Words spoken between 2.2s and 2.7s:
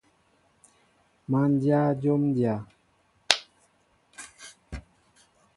dyá.